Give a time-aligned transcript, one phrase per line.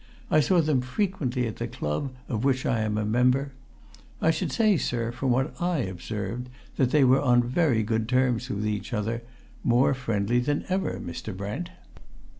[0.31, 3.51] I saw them frequently at the Club, of which I am a member.
[4.19, 8.49] I should say, sir, from what I observed, that they were on very good terms
[8.49, 9.21] with each other
[9.63, 11.37] more friendly than ever, Mr.
[11.37, 11.69] Brent."